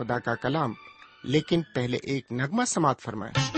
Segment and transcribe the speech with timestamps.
[0.00, 0.72] خدا کا کلام
[1.24, 3.49] لیکن پہلے ایک نغمہ سماعت فرمائیں۔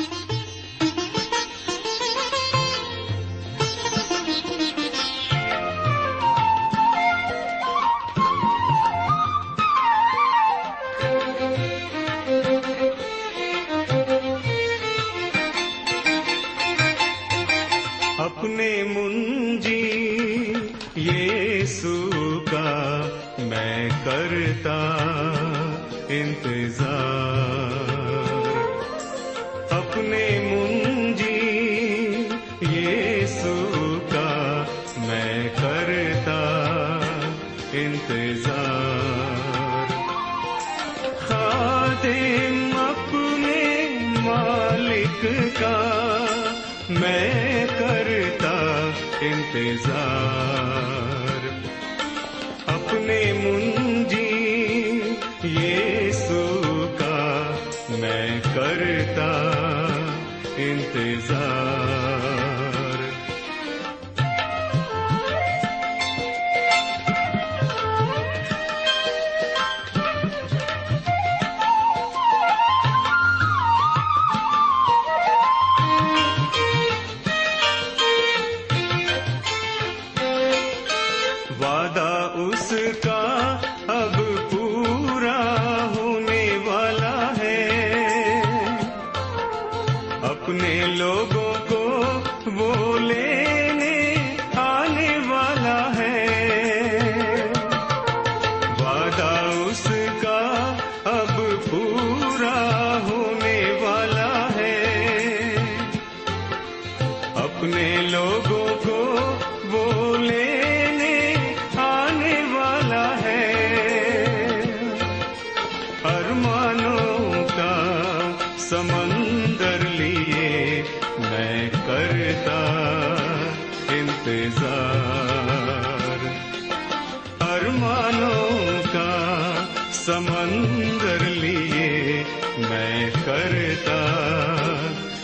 [130.42, 132.22] اندر لیے
[132.58, 134.00] میں کرتا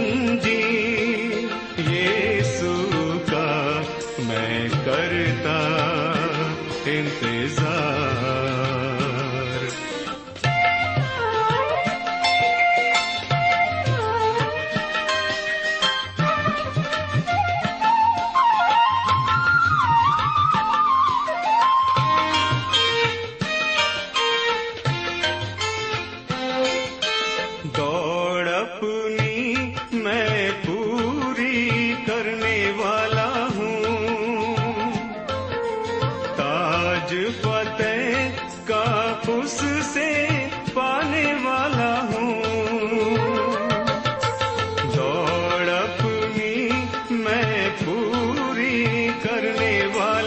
[49.41, 50.18] کرنے والا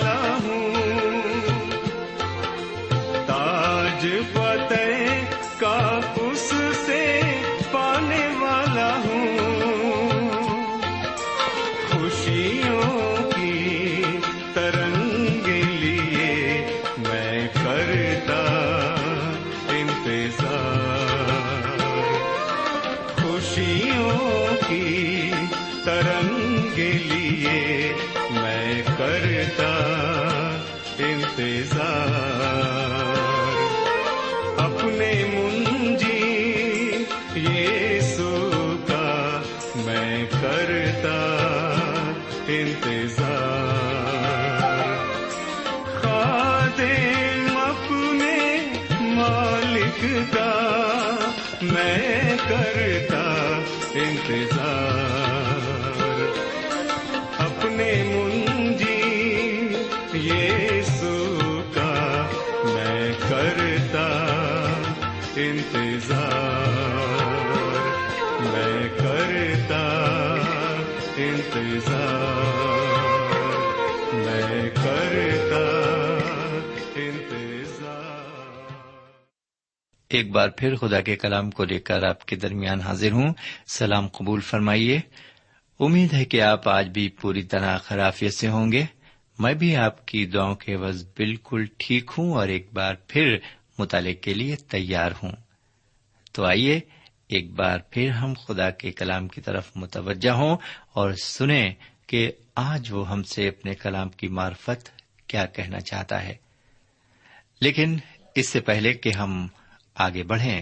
[65.73, 66.91] انتظار
[68.39, 70.05] میں کرتا
[71.17, 72.31] انتظار،
[74.13, 75.81] میں کرتا
[80.09, 83.33] ایک بار پھر خدا کے کلام کو لے کر آپ کے درمیان حاضر ہوں۔
[83.67, 84.99] سلام قبول فرمائیے۔
[85.79, 88.83] امید ہے کہ آپ آج بھی پوری طرح خرافیت سے ہوں گے۔
[89.39, 93.37] میں بھی آپ کی دعاؤں کے وز بالکل ٹھیک ہوں اور ایک بار پھر
[93.77, 95.31] مطالعے کے لیے تیار ہوں۔
[96.31, 96.79] تو آئیے
[97.27, 100.57] ایک بار پھر ہم خدا کے کلام کی طرف متوجہ ہوں
[100.93, 101.73] اور سنیں
[102.07, 104.89] کہ آج وہ ہم سے اپنے کلام کی معرفت
[105.27, 106.35] کیا کہنا چاہتا ہے۔
[107.61, 107.97] لیکن
[108.35, 109.47] اس سے پہلے کہ ہم
[109.95, 110.61] آگے بڑھیں،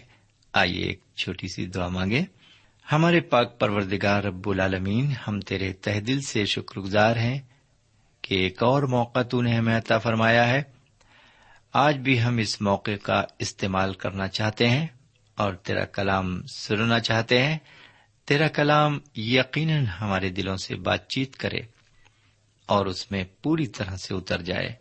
[0.53, 2.21] آئیے ایک چھوٹی سی دعا مانگے
[2.91, 7.39] ہمارے پاک پروردگار رب العالمین، ہم تیرے تہ دل سے شکر گزار ہیں
[8.21, 10.63] کہ ایک اور موقع تو نے ہمیں عطا فرمایا ہے۔
[11.73, 14.87] آج بھی ہم اس موقع کا استعمال کرنا چاہتے ہیں۔
[15.39, 17.57] اور تیرا کلام سننا چاہتے ہیں،
[18.25, 21.59] تیرا کلام یقیناً ہمارے دلوں سے بات چیت کرے
[22.65, 24.75] اور اس میں پوری طرح سے اتر جائے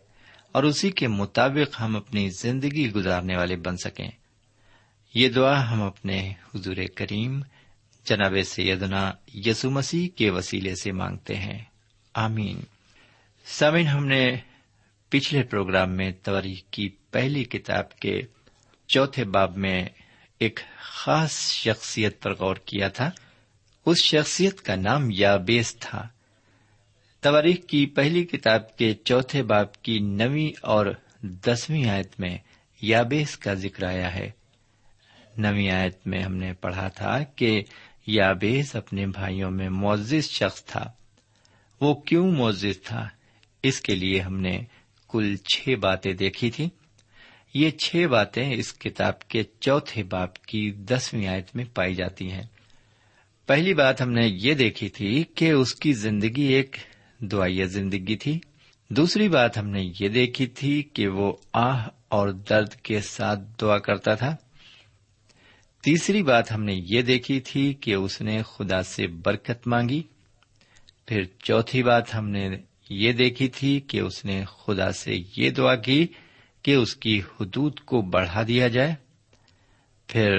[0.51, 4.07] اور اسی کے مطابق ہم اپنی زندگی گزارنے والے بن سکیں۔
[5.13, 7.41] یہ دعا ہم اپنے حضور کریم
[8.03, 11.63] جناب سیدنا یسو مسیح کے وسیلے سے مانگتے ہیں۔
[12.13, 12.59] آمین۔
[13.45, 14.35] سمن ہم نے
[15.09, 18.21] پچھلے پروگرام میں توریخ کی پہلی کتاب کے
[18.87, 19.85] چوتھے باب میں
[20.39, 23.11] ایک خاص شخصیت پر غور کیا تھا۔
[23.85, 26.07] اس شخصیت کا نام یابیس تھا۔
[27.21, 30.85] تواریخ کی پہلی کتاب کے چوتھے باب کی نویں اور
[31.21, 32.37] دسویں آیت میں
[32.81, 34.31] یابیس کا ذکر آیا ہے۔
[35.37, 37.63] نویں آیت میں ہم نے پڑھا تھا کہ
[38.07, 40.91] یابیس اپنے بھائیوں میں معزز شخص تھا۔
[41.81, 43.09] وہ کیوں معزز تھا؟
[43.63, 44.59] اس کے لیے ہم نے
[45.07, 46.69] کل چھ باتیں دیکھی تھی
[47.53, 52.43] یہ چھ باتیں اس کتاب کے چوتھے باپ کی دسویں آیت میں پائی جاتی ہیں۔
[53.45, 56.75] پہلی بات ہم نے یہ دیکھی تھی کہ اس کی زندگی ایک
[57.19, 58.39] دعائیہ زندگی تھی۔
[58.89, 63.77] دوسری بات ہم نے یہ دیکھی تھی کہ وہ آہ اور درد کے ساتھ دعا
[63.77, 64.35] کرتا تھا۔
[65.83, 70.03] تیسری بات ہم نے یہ دیکھی تھی کہ اس نے خدا سے برکت مانگی۔
[71.05, 72.49] پھر چوتھی بات ہم نے
[72.89, 76.07] یہ دیکھی تھی کہ اس نے خدا سے یہ دعا کی
[76.63, 78.95] کہ اس کی حدود کو بڑھا دیا جائے۔
[80.07, 80.37] پھر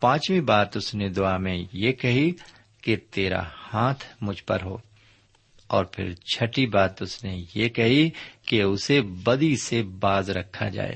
[0.00, 2.30] پانچویں بات اس نے دعا میں یہ کہی
[2.82, 4.76] کہ تیرا ہاتھ مجھ پر ہو۔
[5.66, 8.10] اور پھر چھٹی بات اس نے یہ کہی
[8.46, 10.94] کہ اسے بدی سے باز رکھا جائے۔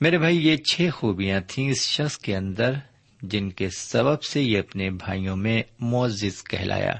[0.00, 2.72] میرے بھائی، یہ چھ خوبیاں تھیں اس شخص کے اندر
[3.22, 6.94] جن کے سبب سے یہ اپنے بھائیوں میں معزز کہلایا۔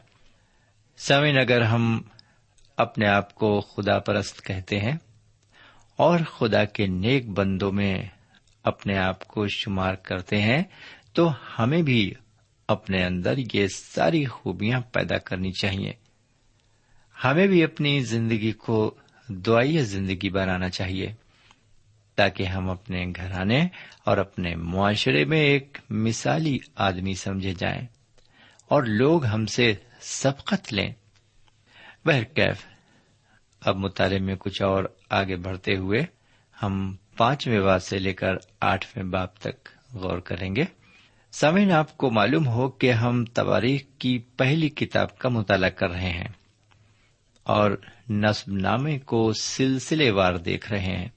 [0.96, 2.02] سوین اگر ہم
[2.76, 4.96] اپنے آپ کو خدا پرست کہتے ہیں
[5.96, 8.02] اور خدا کے نیک بندوں میں
[8.62, 10.62] اپنے آپ کو شمار کرتے ہیں،
[11.12, 12.14] تو ہمیں بھی
[12.68, 15.92] اپنے اندر یہ ساری خوبیاں پیدا کرنی چاہیے۔
[17.24, 18.94] ہمیں بھی اپنی زندگی کو
[19.28, 21.12] دعائیہ زندگی بنانا چاہیے،
[22.14, 23.66] تاکہ ہم اپنے گھرانے
[24.04, 27.86] اور اپنے معاشرے میں ایک مثالی آدمی سمجھے جائیں
[28.68, 30.92] اور لوگ ہم سے سبقت لیں۔
[32.04, 32.73] بہرکیف
[33.64, 36.04] اب مطالعے میں کچھ اور آگے بڑھتے ہوئے
[36.62, 40.64] ہم پانچویں باب سے لے کر آٹھویں باب تک غور کریں گے۔
[41.32, 46.10] سمین آپ کو معلوم ہو کہ ہم تواریخ کی پہلی کتاب کا مطالعہ کر رہے
[46.10, 46.28] ہیں
[47.42, 47.70] اور
[48.10, 51.08] نصب نامے کو سلسلے وار دیکھ رہے ہیں۔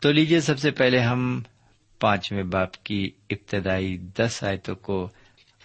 [0.00, 1.42] تو لیجیے سب سے پہلے ہم
[2.00, 5.08] پانچویں باپ کی ابتدائی دس آیتوں کو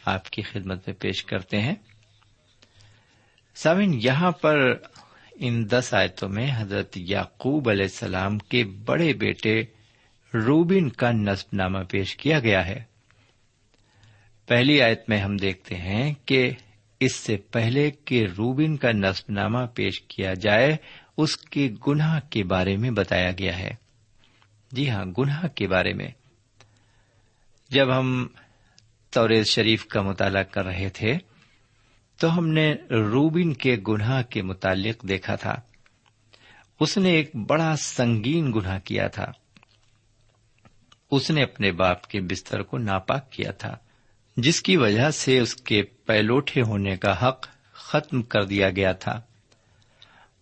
[0.06, 1.76] آپ کی خدمت میں پیش کرتے ہیں۔
[3.56, 4.74] سامن یہاں پر
[5.36, 9.64] ان دس آیتوں میں حضرت یعقوب علیہ السلام کے بڑے بیٹے
[10.34, 12.84] روبین کا نصب نامہ پیش کیا گیا ہے۔
[14.48, 16.52] پہلی آیت میں ہم دیکھتے ہیں کہ
[17.00, 20.78] اس سے پہلے کہ روبین کا نصب نامہ پیش کیا جائے،
[21.18, 23.72] اس کے گناہ کے بارے میں بتایا گیا ہے۔
[24.72, 26.08] جی ہاں گناہ کے بارے میں۔
[27.70, 28.28] جب ہم
[29.10, 31.18] توریز شریف کا مطالعہ کر رہے تھے
[32.20, 35.56] تو ہم نے روبین کے گناہ کے متعلق دیکھا تھا۔
[36.80, 39.32] اس نے ایک بڑا سنگین گناہ کیا تھا۔
[41.12, 43.78] اس نے اپنے باپ کے بستر کو ناپاک کیا تھا،
[44.38, 49.22] جس کی وجہ سے اس کے پیلوٹے ہونے کا حق ختم کر دیا گیا تھا۔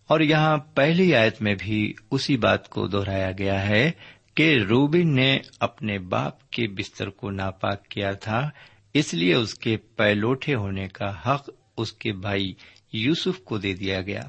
[0.07, 3.91] اور یہاں پہلی آیت میں بھی اسی بات کو دوہرایا گیا ہے
[4.35, 8.49] کہ روبین نے اپنے باپ کے بستر کو ناپاک کیا تھا،
[8.93, 11.49] اس لیے اس کے پیلوٹے ہونے کا حق
[11.81, 12.53] اس کے بھائی
[12.93, 14.21] یوسف کو دے دیا گیا۔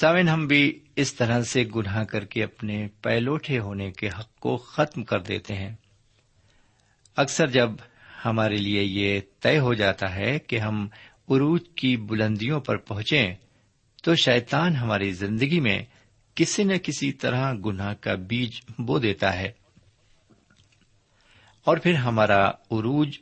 [0.00, 4.56] ساون ہم بھی اس طرح سے گناہ کر کے اپنے پیلوٹے ہونے کے حق کو
[4.56, 5.76] ختم کر دیتے ہیں۔
[7.16, 7.70] اکثر جب
[8.24, 10.88] ہمارے لیے یہ طے ہو جاتا ہے کہ ہم
[11.30, 13.34] عروج کی بلندیوں پر پہنچے
[14.02, 15.82] تو شیطان ہماری زندگی میں
[16.34, 19.52] کسی نہ کسی طرح گناہ کا بیج بو دیتا ہے۔
[21.64, 23.18] اور پھر ہمارا عروج،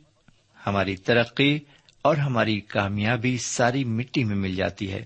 [0.66, 1.58] ہماری ترقی
[2.02, 5.04] اور ہماری کامیابی ساری مٹی میں مل جاتی ہے۔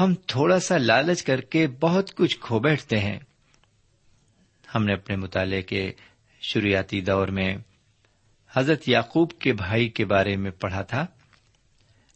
[0.00, 3.18] ہم تھوڑا سا لالچ کر کے بہت کچھ کھو بیٹھتے ہیں۔
[4.74, 5.92] ہم نے اپنے مطالعے کے
[6.40, 7.56] شروعاتی دور میں
[8.56, 11.06] حضرت یعقوب کے بھائی کے بارے میں پڑھا تھا،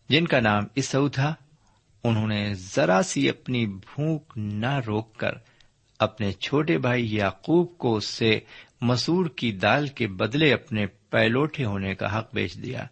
[0.08, 1.34] جن کا نام اسو تھا۔
[2.04, 5.32] انہوں نے ذرا سی اپنی بھوک نہ روک کر
[5.98, 8.40] اپنے چھوٹے بھائی یعقوب کو اس سے
[8.80, 12.86] مسور کی دال کے بدلے اپنے پیلوٹے ہونے کا حق بیچ دیا۔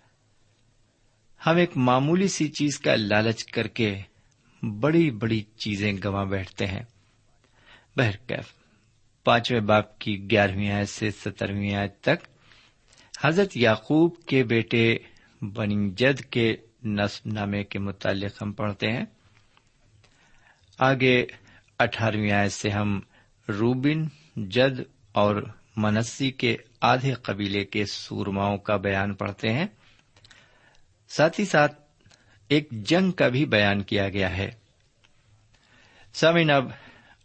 [1.46, 3.98] ہم ایک معمولی سی چیز کا لالچ کر کے
[4.62, 6.82] بڑی بڑی چیزیں گوا بیٹھتے ہیں۔
[7.96, 8.54] بہرکیف
[9.24, 12.26] پانچویں باپ کی گیارہویں آیت سے سترویں آیت تک
[13.22, 14.96] حضرت یعقوب کے بیٹے
[15.42, 19.04] بنی جد کے نصب نامے کے متعلق ہم پڑھتے ہیں۔
[20.78, 21.26] آگے
[21.78, 23.00] اٹھارہویں آیت سے ہم
[23.48, 24.04] روبن،
[24.36, 24.80] جد
[25.12, 25.36] اور
[25.76, 29.66] منسی کے آدھے قبیلے کے سورماؤں کا بیان پڑھتے ہیں۔
[31.16, 31.80] ساتھ ہی ساتھ
[32.48, 34.50] ایک جنگ کا بھی بیان کیا گیا ہے۔
[36.14, 36.70] سمن اب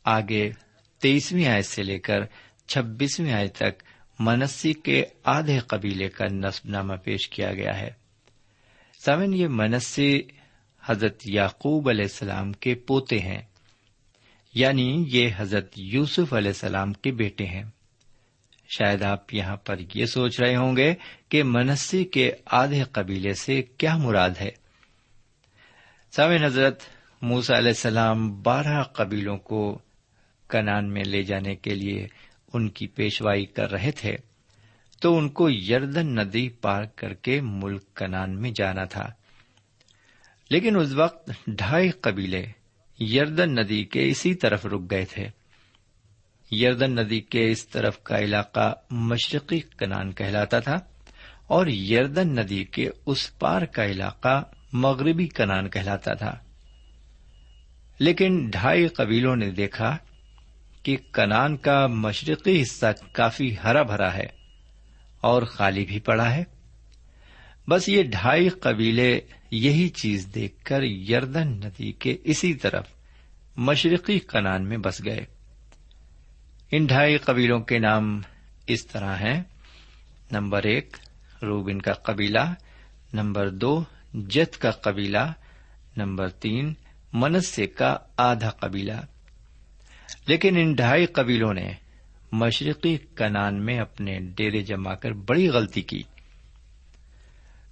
[0.04, 0.52] آگے
[1.00, 2.20] تیئیسویں آیت سے لے کر
[2.68, 3.84] چھبیسویں آیت تک
[4.20, 7.90] منسی کے آدھے قبیلے کا نصب نامہ پیش کیا گیا ہے۔
[9.06, 10.22] سمن یہ منسی
[10.84, 13.42] حضرت یعقوب علیہ السلام کے پوتے ہیں
[14.54, 17.64] یعنی یہ حضرت یوسف علیہ السلام کے بیٹے ہیں۔
[18.78, 20.94] شاید آپ یہاں پر یہ سوچ رہے ہوں گے
[21.30, 24.50] کہ منسی کے آدھے قبیلے سے کیا مراد ہے۔
[26.12, 26.82] سامع حضرت
[27.22, 29.80] موسا علیہ السلام بارہ قبیلوں کو
[30.50, 32.08] کنان میں لے جانے کے لیے
[32.54, 34.16] ان کی پیشوائی کر رہے تھے،
[35.02, 39.10] تو ان کو یردن ندی پار کر کے ملک کنان میں جانا تھا۔
[40.50, 42.46] لیکن اس وقت ڈھائی قبیلے
[43.00, 45.28] یردن ندی کے اسی طرف رک گئے تھے۔
[46.52, 50.76] یردن ندی کے اس طرف کا علاقہ مشرقی کنان کہلاتا تھا
[51.48, 56.40] اور یردن ندی کے اس پار کا علاقہ مغربی کنان کہلاتا تھا۔
[58.00, 59.98] لیکن ڈھائی قبیلوں نے دیکھا
[60.84, 64.28] کہ کنان کا مشرقی حصہ کافی ہرا بھرا ہے
[65.22, 66.44] اور خالی بھی پڑا ہے۔
[67.70, 69.22] بس یہ ڈھائی قبیلے
[69.52, 72.88] یہی چیز دیکھ کر یردن ندی کے اسی طرف
[73.56, 75.35] مشرقی کنان میں بس گئے۔
[76.72, 78.22] ان ڈھائی قبیلوں کے نام
[78.68, 79.44] اس طرح ہیں۔
[80.32, 80.98] نمبر ایک،
[81.44, 82.54] روبن کا قبیلہ۔
[83.14, 85.32] نمبر دو، جت کا قبیلہ۔
[85.98, 86.74] نمبر تین،
[87.14, 89.02] منسے کا آدھا قبیلہ۔
[90.28, 91.72] لیکن ان ڈھائی قبیلوں نے
[92.32, 96.04] مشرقی کنان میں اپنے ڈیرے جما کر بڑی غلطی کی۔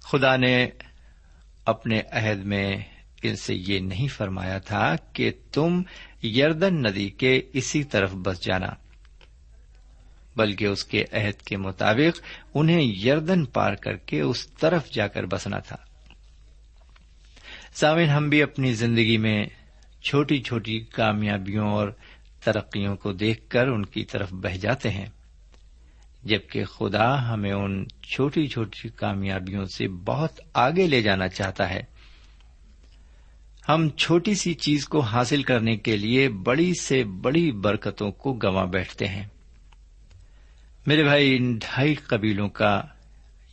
[0.00, 0.68] خدا نے
[1.64, 2.76] اپنے عہد میں
[3.22, 5.82] ان سے یہ نہیں فرمایا تھا کہ تم
[6.22, 8.83] یردن ندی کے اسی طرف بس جانا۔
[10.36, 12.20] بلکہ اس کے عہد کے مطابق
[12.54, 15.76] انہیں یردن پار کر کے اس طرف جا کر بسنا تھا۔
[17.74, 19.46] سامن ہم بھی اپنی زندگی میں
[20.02, 21.88] چھوٹی چھوٹی کامیابیوں اور
[22.44, 25.06] ترقیوں کو دیکھ کر ان کی طرف بہ جاتے ہیں،
[26.24, 31.80] جبکہ خدا ہمیں ان چھوٹی چھوٹی کامیابیوں سے بہت آگے لے جانا چاہتا ہے۔
[33.68, 38.66] ہم چھوٹی سی چیز کو حاصل کرنے کے لیے بڑی سے بڑی برکتوں کو گواں
[38.66, 39.26] بیٹھتے ہیں۔
[40.86, 42.82] میرے بھائی، ان ڈھائی قبیلوں کا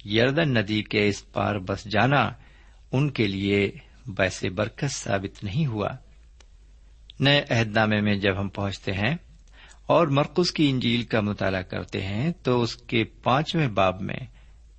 [0.05, 2.29] یردن ندی کے اس پار بس جانا
[2.91, 3.71] ان کے لیے
[4.17, 5.89] ویسے برکت ثابت نہیں ہوا۔
[7.19, 9.15] نئے عہد نامے میں جب ہم پہنچتے ہیں
[9.87, 14.25] اور مرکز کی انجیل کا مطالعہ کرتے ہیں تو اس کے پانچویں باب میں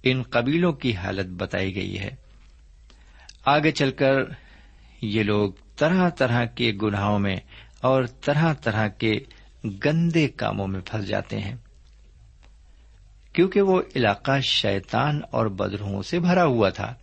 [0.02, 2.10] ان قبیلوں کی حالت بتائی گئی ہے۔
[3.44, 4.12] آگے چل کر
[5.02, 7.36] یہ لوگ طرح طرح کے گناہوں میں
[7.80, 9.12] اور طرح طرح کے
[9.84, 11.56] گندے کاموں میں پھنس جاتے ہیں۔
[13.32, 16.94] کیونکہ وہ علاقہ شیتان اور بدروہوں سے بھرا ہوا تھا۔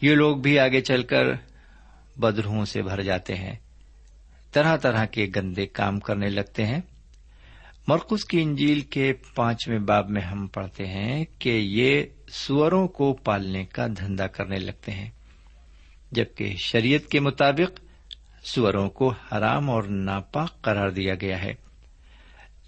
[0.00, 1.24] یہ لوگ بھی آگے چل کر
[2.16, 3.56] بدروہوں سے بھر جاتے ہیں۔
[4.52, 6.80] طرح طرح کے گندے کام کرنے لگتے ہیں۔
[7.88, 13.64] مرکز کی انجیل کے پانچویں باب میں ہم پڑھتے ہیں کہ یہ سوروں کو پالنے
[13.64, 15.10] کا دھندا کرنے لگتے ہیں۔
[16.12, 17.80] جبکہ شریعت کے مطابق
[18.44, 21.71] سوروں کو حرام اور ناپاک قرار دیا گیا ہے۔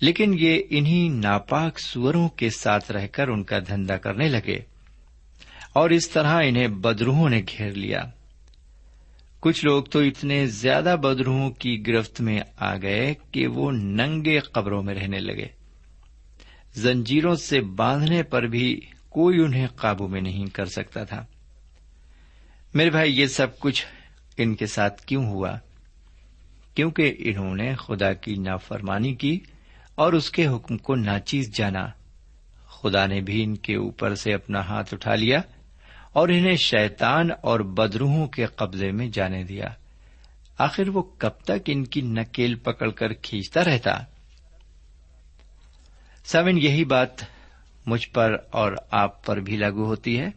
[0.01, 4.59] لیکن یہ انہیں ناپاک سوروں کے ساتھ رہ کر ان کا دھندا کرنے لگے
[5.73, 8.03] اور اس طرح انہیں بدروہوں نے گھیر لیا۔
[9.41, 14.83] کچھ لوگ تو اتنے زیادہ بدروہوں کی گرفت میں آ گئے کہ وہ ننگے قبروں
[14.83, 15.47] میں رہنے لگے۔
[16.75, 21.27] زنجیروں سے باندھنے پر بھی کوئی انہیں قابو میں نہیں کر سکتا تھا۔
[22.75, 23.87] میرے بھائی، یہ سب کچھ
[24.37, 25.59] ان کے ساتھ کیوں ہوا؟
[26.75, 29.41] کیونکہ انہوں نے خدا کی نافرمانی کی
[29.95, 31.87] اور اس کے حکم کو ناچیز جانا۔
[32.67, 35.41] خدا نے بھی ان کے اوپر سے اپنا ہاتھ اٹھا لیا
[36.13, 39.67] اور انہیں شیطان اور بدروہوں کے قبضے میں جانے دیا۔
[40.59, 44.05] آخر وہ کب تک ان کی نکیل پکڑ کر کھینچتا رہتا؟
[46.25, 47.11] سمن یہی بات
[47.87, 50.29] مجھ پر اور آپ پر بھی لاگو ہوتی ہے۔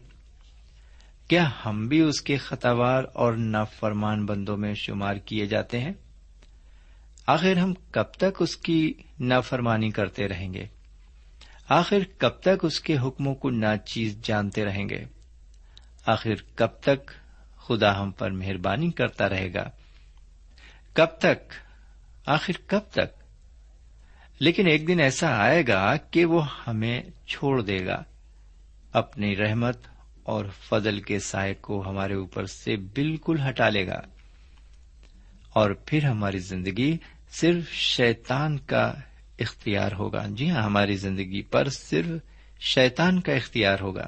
[1.28, 5.92] کیا ہم بھی اس کے خطاوار اور نافرمان بندوں میں شمار کیے جاتے ہیں؟
[7.28, 10.66] آخر ہم کب تک اس کی نافرمانی کرتے رہیں گے؟
[11.68, 15.04] آخر کب تک اس کے حکموں کو ناچیز جانتے رہیں گے؟
[16.06, 17.10] آخر کب تک
[17.66, 19.68] خدا ہم پر مہربانی کرتا رہے گا؟
[20.92, 21.52] کب تک؟
[22.26, 23.16] آخر کب تک؟
[24.40, 28.02] لیکن ایک دن ایسا آئے گا کہ وہ ہمیں چھوڑ دے گا،
[28.92, 29.86] اپنی رحمت
[30.22, 34.00] اور فضل کے سائے کو ہمارے اوپر سے بالکل ہٹا لے گا،
[35.52, 36.96] اور پھر ہماری زندگی
[37.30, 38.94] صرف شیطان کا
[39.38, 42.10] اختیار ہوگا۔ جی ہاں ہماری زندگی پر صرف
[42.60, 44.06] شیطان کا اختیار ہوگا۔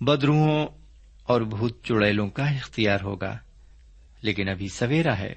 [0.00, 0.66] بدروہوں
[1.22, 3.38] اور بھوت چڑیلوں کا اختیار ہوگا۔
[4.22, 5.34] لیکن ابھی سویرا ہے۔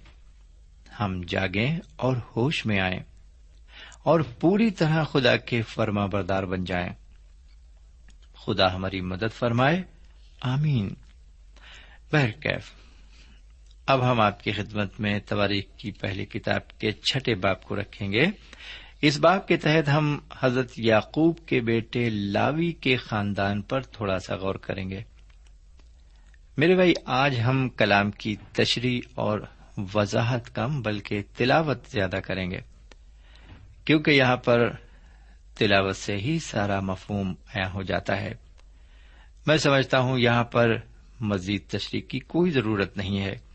[1.00, 3.00] ہم جاگیں اور ہوش میں آئیں
[4.04, 6.90] اور پوری طرح خدا کے فرما بردار بن جائیں۔
[8.34, 9.84] خدا ہماری مدد فرمائے۔
[10.42, 10.94] آمین۔
[12.12, 12.83] بہرکیف۔
[13.88, 18.12] اب ہم آپ کی خدمت میں تواریخ کی پہلی کتاب کے چھٹے باپ کو رکھیں
[18.12, 18.26] گے۔
[19.02, 24.36] اس باپ کے تحت ہم حضرت یعقوب کے بیٹے لاوی کے خاندان پر تھوڑا سا
[24.36, 25.04] غور کریں گے۔
[26.58, 29.40] میرے بھائی، آج ہم کلام کی تشریح اور
[29.94, 32.60] وضاحت کم بلکہ تلاوت زیادہ کریں گے۔
[33.86, 34.70] کیونکہ یہاں پر
[35.58, 38.34] تلاوت سے ہی سارا مفہوم عیا ہو جاتا ہے۔
[39.48, 40.76] میں سمجھتا ہوں یہاں پر
[41.20, 43.53] مزید تشریح کی کوئی ضرورت نہیں ہے۔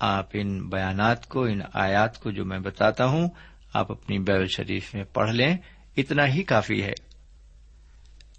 [0.00, 3.28] آپ ان بیانات کو، ان آیات کو جو میں بتاتا ہوں،
[3.72, 5.56] آپ اپنی بیل شریف میں پڑھ لیں،
[5.96, 6.92] اتنا ہی کافی ہے۔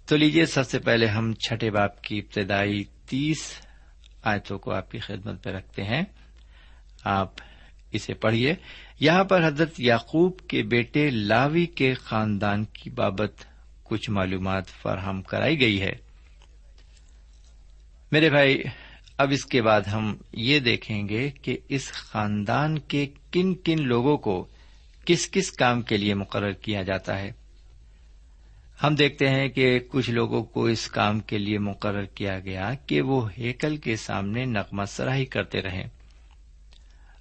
[0.06, 3.52] تو لیجیے سب سے پہلے ہم چھٹے باپ کی ابتدائی تیس
[4.22, 6.02] آیتوں کو آپ کی خدمت پہ رکھتے ہیں۔
[7.04, 7.28] آپ
[7.92, 8.54] اسے پڑھیے۔
[9.00, 13.32] یہاں پر حضرت یعقوب کے بیٹے لاوی کے خاندان کی بابت
[13.82, 15.92] کچھ معلومات فراہم کرائی گئی ہے۔
[18.12, 18.62] میرے بھائی
[19.22, 24.16] اب اس کے بعد ہم یہ دیکھیں گے کہ اس خاندان کے کن کن لوگوں
[24.16, 24.48] کو
[25.04, 27.32] کس کس کام کے لیے مقرر کیا جاتا ہے۔
[28.82, 33.00] ہم دیکھتے ہیں کہ کچھ لوگوں کو اس کام کے لیے مقرر کیا گیا کہ
[33.00, 35.84] وہ ہیکل کے سامنے نغمہ سراہی کرتے رہیں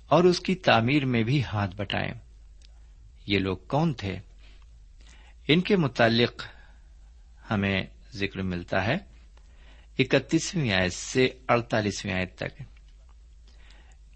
[0.07, 2.13] اور اس کی تعمیر میں بھی ہاتھ بٹائیں۔
[3.27, 4.15] یہ لوگ کون تھے؟
[5.47, 6.45] ان کے متعلق
[7.51, 7.83] ہمیں
[8.13, 9.10] ذکر ملتا ہے۔
[9.99, 12.61] اکتیسویں آیت سے اڑتالیسویں آیت تک۔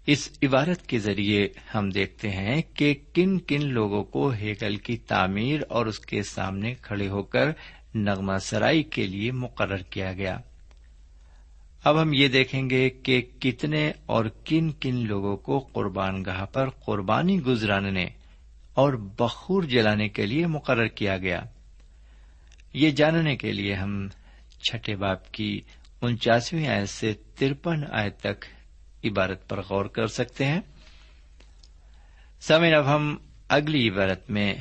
[0.06, 5.60] اس عبارت کے ذریعے ہم دیکھتے ہیں کہ کن کن لوگوں کو ہیکل کی تعمیر
[5.68, 7.50] اور اس کے سامنے کھڑے ہو کر
[7.94, 10.38] نغمہ سرائی کے لیے مقرر کیا گیا۔
[11.84, 16.70] اب ہم یہ دیکھیں گے کہ کتنے اور کن کن لوگوں کو قربان گاہ پر
[16.70, 18.06] قربانی گزرانے
[18.74, 21.40] اور بخور جلانے کے لیے مقرر کیا گیا۔
[22.72, 24.08] یہ جاننے کے لیے ہم
[24.58, 25.60] چھٹے باپ کی
[26.02, 28.44] انچاسویں آیت سے ترپن آیت تک
[29.04, 30.60] عبارت پر غور کر سکتے ہیں۔
[32.40, 33.16] سمن اب ہم
[33.48, 34.54] اگلی عبارت میں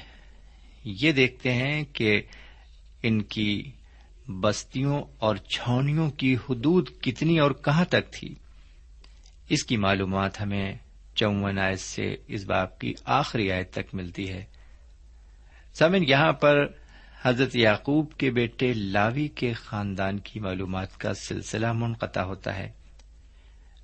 [0.83, 2.21] یہ دیکھتے ہیں کہ
[3.03, 3.71] ان کی
[4.27, 8.35] بستیوں اور چھاونیوں کی حدود کتنی اور کہاں تک تھی۔
[9.49, 10.73] اس کی معلومات ہمیں
[11.15, 14.45] چون آیت سے اس باپ کی آخری آیت تک ملتی ہے۔
[15.73, 16.84] سمن یہاں پر
[17.25, 22.71] حضرت یعقوب کے بیٹے لاوی کے خاندان کی معلومات کا سلسلہ منقطع ہوتا ہے۔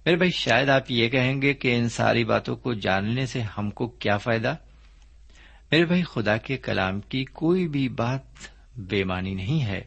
[0.05, 3.69] میرے بھائی، شاید آپ یہ کہیں گے کہ ان ساری باتوں کو جاننے سے ہم
[3.69, 4.55] کو کیا فائدہ؟
[5.71, 8.23] میرے بھائی، خدا کے کلام کی کوئی بھی بات
[8.77, 9.81] بے معنی نہیں ہے۔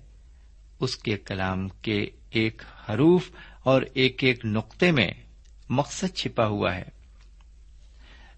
[0.80, 5.10] اس کے کلام کے ایک حروف اور ایک ایک نقطے میں
[5.68, 7.03] مقصد چھپا ہوا ہے۔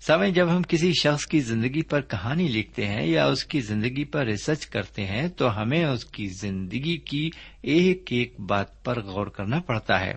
[0.01, 4.05] سمے جب ہم کسی شخص کی زندگی پر کہانی لکھتے ہیں یا اس کی زندگی
[4.05, 7.31] پر ریسرچ کرتے ہیں، تو ہمیں اس کی زندگی کی
[7.63, 10.15] ایک ایک بات پر غور کرنا پڑتا ہے۔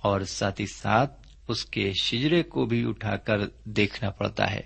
[0.00, 4.60] اور ساتھ ہی ساتھ اس کے شجرے کو بھی اٹھا کر دیکھنا پڑتا ہے۔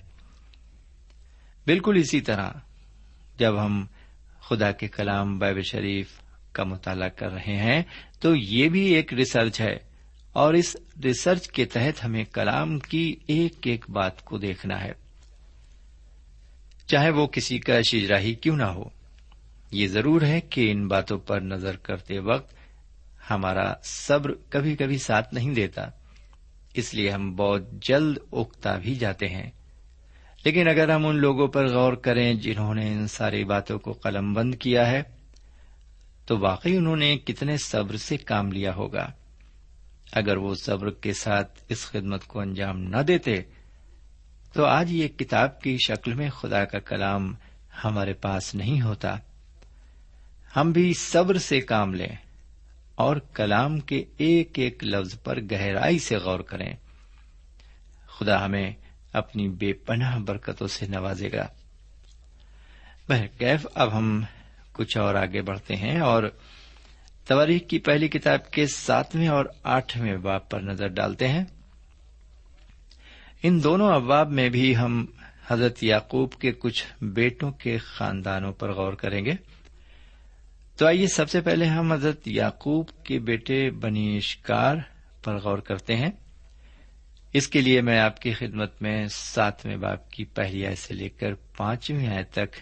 [1.66, 2.50] بالکل اسی طرح،
[3.38, 3.86] جب ہم
[4.40, 6.08] خدا کے کلام بائب شریف
[6.52, 7.82] کا مطالعہ کر رہے ہیں،
[8.20, 9.95] تو یہ بھی ایک ریسرچ ہے۔
[10.36, 14.92] اور اس ریسرچ کے تحت ہمیں کلام کی ایک ایک بات کو دیکھنا ہے۔
[16.86, 18.84] چاہے وہ کسی کا شجرا ہی کیوں نہ ہو،
[19.72, 22.54] یہ ضرور ہے کہ ان باتوں پر نظر کرتے وقت
[23.30, 25.82] ہمارا صبر کبھی کبھی ساتھ نہیں دیتا۔
[26.74, 29.50] اس لیے ہم بہت جلد اکتا بھی جاتے ہیں۔
[30.44, 34.32] لیکن اگر ہم ان لوگوں پر غور کریں جنہوں نے ان ساری باتوں کو قلم
[34.32, 35.02] بند کیا ہے،
[36.26, 39.10] تو واقعی انہوں نے کتنے صبر سے کام لیا ہوگا۔
[40.12, 43.42] اگر وہ صبر کے ساتھ اس خدمت کو انجام نہ دیتے،
[44.52, 47.34] تو آج یہ کتاب کی شکل میں خدا کا کلام
[47.84, 49.16] ہمارے پاس نہیں ہوتا۔
[50.56, 52.16] ہم بھی صبر سے کام لیں
[52.94, 56.74] اور کلام کے ایک ایک لفظ پر گہرائی سے غور کریں۔
[58.06, 58.72] خدا ہمیں
[59.12, 61.46] اپنی بے پناہ برکتوں سے نوازے گا۔
[63.08, 64.24] بہرکیف، اب ہم
[64.72, 66.22] کچھ اور آگے بڑھتے ہیں اور
[67.26, 71.44] تواریخ کی پہلی کتاب کے ساتویں اور آٹھویں باب پر نظر ڈالتے ہیں۔
[73.42, 75.06] ان دونوں ابواب میں بھی ہم
[75.46, 79.32] حضرت یعقوب کے کچھ بیٹوں کے خاندانوں پر غور کریں گے۔
[80.78, 84.76] تو آئیے سب سے پہلے ہم حضرت یعقوب کے بیٹے بنی اشکار
[85.24, 86.10] پر غور کرتے ہیں۔
[87.32, 91.08] اس کے لیے میں آپ کی خدمت میں ساتویں باپ کی پہلی آئے سے لے
[91.08, 92.56] کر پانچویں آئے تک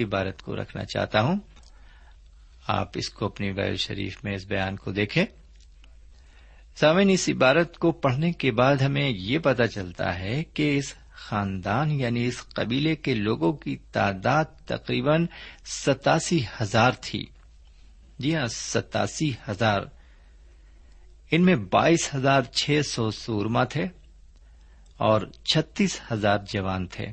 [0.00, 1.36] عبارت کو رکھنا چاہتا ہوں۔
[2.68, 5.24] آپ اس کو اپنی ویل شریف میں اس بیان کو دیکھیں۔
[6.76, 11.90] سامن اس عبارت کو پڑھنے کے بعد ہمیں یہ پتا چلتا ہے کہ اس خاندان
[11.90, 15.26] یعنی اس قبیلے کے لوگوں کی تعداد تقریباً
[15.64, 17.26] ستاسی ہزار تھی۔
[18.18, 19.80] جی ہاں ستاسی ہزار۔
[21.30, 23.84] ان میں بائیس ہزار چھ سو سورما تھے
[24.96, 27.06] اور چھتیس ہزار جوان تھے۔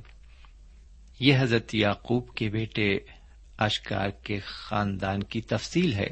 [1.19, 3.14] یہ حضرت یعقوب کے بیٹے
[3.57, 6.07] اشکار کے خاندان کی تفصیل ہے۔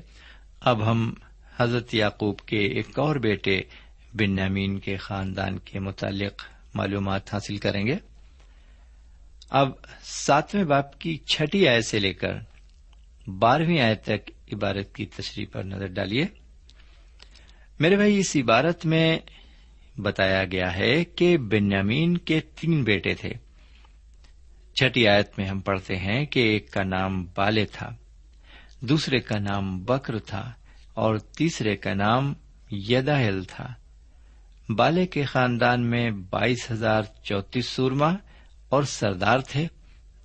[0.60, 1.14] اب ہم
[1.58, 3.62] حضرت یعقوب کے ایک اور بیٹے
[4.14, 7.96] بن نمین کے خاندان کے متعلق معلومات حاصل کریں گے۔
[9.50, 9.70] اب
[10.04, 12.34] ساتویں باپ کی چھٹی آئے سے لے کر
[13.28, 16.26] بارہویں آئے تک عبارت کی تشریح پر نظر ڈالیے۔
[17.80, 19.20] میرے بھائی، اس عبارت میں
[19.98, 23.34] بتایا گیا ہے کہ بنیامین کے تین بیٹے تھے۔
[24.74, 27.90] چھٹی آیت میں ہم پڑھتے ہیں کہ ایک کا نام بالے تھا،
[28.82, 30.52] دوسرے کا نام بکر تھا،
[30.94, 32.34] اور تیسرے کا نام
[32.72, 33.74] یداہل تھا۔
[34.70, 38.14] بالے کے خاندان میں بائیس ہزار چوتیس سورما
[38.70, 39.68] اور سردار تھے،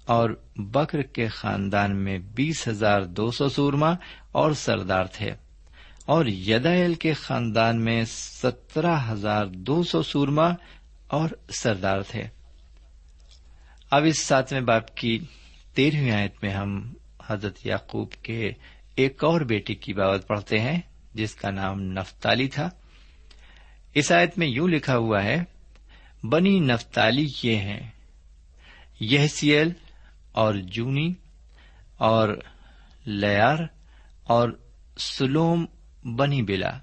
[0.06, 3.90] اور بکر کے خاندان میں بیس ہزار دو سو سورما
[4.32, 5.30] اور سردار تھے۔
[6.06, 10.48] اور یدائل کے خاندان میں سترہ ہزار دو سو سورما
[11.08, 12.37] اور سردار تھے۔
[13.90, 15.18] اب اس ساتویں باپ کی
[15.74, 16.94] تیرہویں آیت میں ہم
[17.26, 18.50] حضرت یعقوب کے
[18.94, 20.80] ایک اور بیٹی کی بابت پڑھتے ہیں،
[21.14, 22.70] جس کا نام نفتالی تھا۔
[23.94, 25.44] اس آیت میں یوں لکھا ہوا ہے،
[26.22, 27.90] بنی نفتالی یہ ہیں،
[29.00, 29.72] یحسیل
[30.32, 31.14] اور جونی
[31.96, 32.28] اور
[33.04, 33.58] لیار
[34.22, 34.48] اور
[34.98, 35.66] سلوم
[36.04, 36.78] بنی بلا۔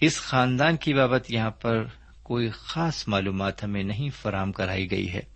[0.00, 1.84] اس خاندان کی بابت یہاں پر
[2.22, 5.33] کوئی خاص معلومات ہمیں نہیں فراہم کرائی گئی ہے۔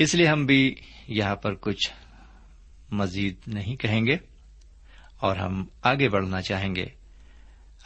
[0.00, 0.74] اس لیے ہم بھی
[1.08, 1.90] یہاں پر کچھ
[2.90, 4.16] مزید نہیں کہیں گے
[5.18, 6.86] اور ہم آگے بڑھنا چاہیں گے۔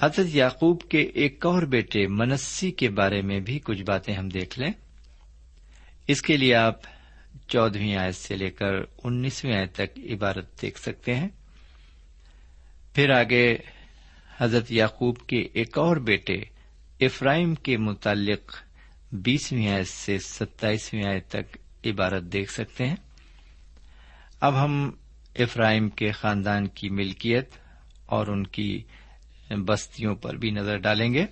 [0.01, 4.59] حضرت یعقوب کے ایک اور بیٹے منسی کے بارے میں بھی کچھ باتیں ہم دیکھ
[4.59, 4.73] لیں۔
[6.09, 6.75] اس کے لیے آپ
[7.49, 8.73] چودہویں آیت سے لے کر
[9.05, 11.29] انیسویں آیت تک عبارت دیکھ سکتے ہیں۔
[12.95, 13.57] پھر آگے
[14.39, 16.37] حضرت یعقوب کے ایک اور بیٹے
[17.01, 18.57] افرائم کے متعلق
[19.13, 22.97] بیسویں آیت سے ستائیسویں آیت تک عبارت دیکھ سکتے ہیں۔
[24.41, 24.91] اب ہم
[25.39, 27.51] افرائم کے خاندان کی ملکیت
[28.07, 28.83] اور ان کی
[29.67, 31.27] بستیوں پر بھی نظر ڈالیں گے۔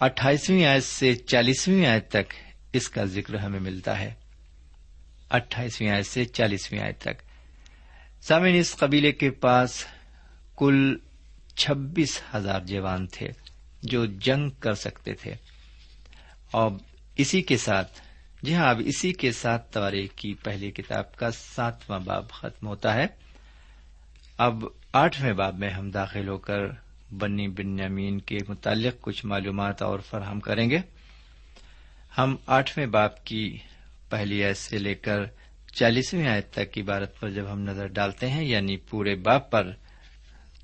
[0.00, 2.32] اٹھائیسویں آیت سے چالیسویں آیت تک
[2.72, 4.14] اس کا ذکر ہمیں ملتا ہے۔
[5.30, 7.22] اٹھائیسویں آیت سے چالیسویں آیت تک۔
[8.22, 9.84] سامعین، اس قبیلے کے پاس
[10.56, 10.96] کل
[11.56, 13.28] چھبیس ہزار جوان تھے
[13.82, 15.34] جو جنگ کر سکتے تھے۔
[16.50, 16.70] اور
[17.16, 18.00] اسی کے ساتھ
[18.42, 22.94] جی ہاں اب اسی کے ساتھ تواریخ کی پہلی کتاب کا ساتواں باب ختم ہوتا
[22.94, 23.06] ہے۔
[24.38, 26.58] اب آٹھویں باب میں ہم داخل ہو کر
[27.10, 30.78] بنی بنیامین کے متعلق کچھ معلومات اور فراہم کریں گے۔
[32.18, 33.58] ہم آٹھویں باپ کی
[34.08, 35.24] پہلی آیت سے لے کر
[35.72, 39.70] چالیسویں آیت تک کی بارت پر جب ہم نظر ڈالتے ہیں یعنی پورے باپ پر،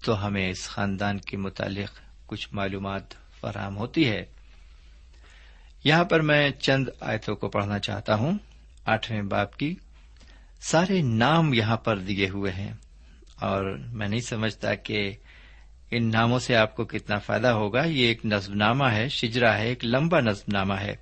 [0.05, 4.34] تو ہمیں اس خاندان کے متعلق کچھ معلومات فراہم ہوتی ہے۔
[5.85, 8.39] یہاں پر میں چند آیتوں کو پڑھنا چاہتا ہوں۔
[8.87, 9.75] آٹھویں باپ کی،
[10.61, 12.73] سارے نام یہاں پر دیے ہوئے ہیں
[13.41, 15.13] اور میں نہیں سمجھتا کہ
[15.91, 19.69] ان ناموں سے آپ کو کتنا فائدہ ہوگا۔ یہ ایک نظم نامہ ہے شجرا ہے،
[19.69, 20.97] ایک لمبا نظم نامہ ہے۔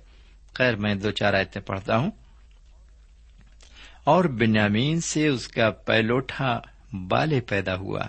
[0.53, 2.11] خیر، میں دو چار آیتیں پڑھتا ہوں۔
[4.03, 6.59] اور بنیامین سے اس کا پیلوٹا
[7.07, 8.03] بالے پیدا ہوا۔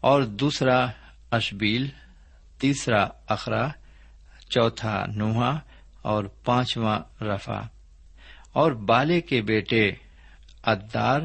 [0.00, 0.86] اور دوسرا
[1.30, 1.88] اشبیل،
[2.58, 3.68] تیسرا اخرا
[4.50, 5.58] چوتھا نوحا
[6.02, 7.60] اور پانچواں رفا
[8.52, 9.90] اور بالے کے بیٹے
[10.62, 11.20] ادار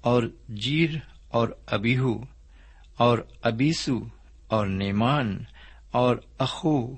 [0.00, 0.90] اور جیر
[1.28, 2.20] اور ابیہو
[2.96, 3.98] اور ابیسو
[4.46, 5.44] اور نیمان
[5.90, 6.94] اور اخو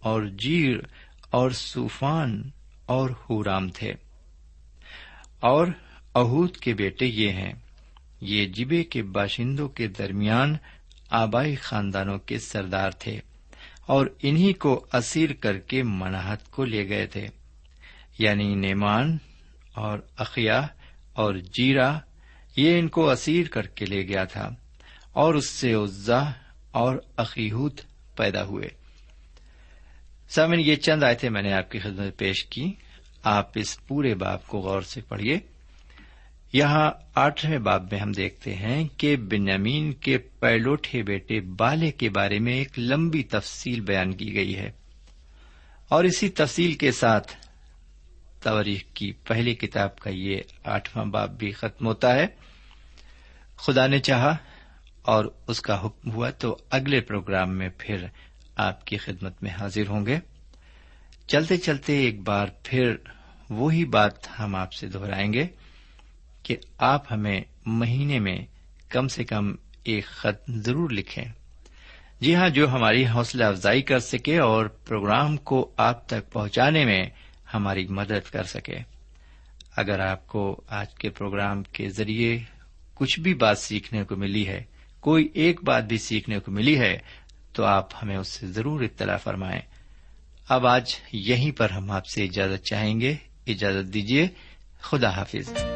[0.00, 0.76] اور جیر
[1.30, 2.50] اور صوفان
[2.86, 3.92] اور ہورام تھے۔
[5.40, 5.66] اور
[6.14, 7.52] اہود کے بیٹے یہ ہیں،
[8.20, 10.56] یہ جبے کے باشندوں کے درمیان
[11.10, 13.20] آبائی خاندانوں کے سردار تھے۔
[13.86, 17.26] اور انہی کو اسیر کر کے مناہت کو لے گئے تھے
[18.18, 19.18] یعنی نیمان
[19.74, 20.66] اور اخیا
[21.12, 21.98] اور جیرا
[22.56, 24.50] یہ ان کو اسیر کر کے لے گیا تھا،
[25.12, 26.22] اور اس سے عزا
[26.70, 27.80] اور عقیحت
[28.16, 28.68] پیدا ہوئے۔
[30.28, 32.72] سامن یہ چند آئے تھے میں نے آپ کی خدمت پیش کی۔
[33.22, 35.38] آپ اس پورے باپ کو غور سے پڑھیے۔
[36.56, 42.38] یہاں آٹھویں باب میں ہم دیکھتے ہیں کہ بنیامین کے پیلوٹے بیٹے بالے کے بارے
[42.38, 44.70] میں ایک لمبی تفصیل بیان کی گئی ہے۔
[45.88, 47.32] اور اسی تفصیل کے ساتھ
[48.42, 52.26] تاریخ کی پہلی کتاب کا یہ آٹھواں باب بھی ختم ہوتا ہے۔
[53.56, 54.36] خدا نے چاہا
[55.02, 58.06] اور اس کا حکم ہوا تو اگلے پروگرام میں پھر
[58.56, 60.18] آپ کی خدمت میں حاضر ہوں گے۔
[61.26, 62.94] چلتے چلتے ایک بار پھر
[63.50, 65.46] وہی بات ہم آپ سے دہرائیں گے۔
[66.46, 68.38] کہ آپ ہمیں مہینے میں
[68.88, 69.54] کم سے کم
[69.84, 71.24] ایک خط ضرور لکھیں۔
[72.20, 77.04] جی ہاں جو ہماری حوصلہ افزائی کر سکے اور پروگرام کو آپ تک پہنچانے میں
[77.54, 78.78] ہماری مدد کر سکے۔
[79.76, 82.38] اگر آپ کو آج کے پروگرام کے ذریعے
[82.94, 84.64] کچھ بھی بات سیکھنے کو ملی ہے،
[85.00, 86.98] کوئی ایک بات بھی سیکھنے کو ملی ہے،
[87.52, 89.62] تو آپ ہمیں اس سے ضرور اطلاع فرمائیں۔
[90.48, 93.14] اب آج یہیں پر ہم آپ سے اجازت چاہیں گے۔
[93.46, 94.28] اجازت دیجیے
[94.80, 95.75] خدا حافظ۔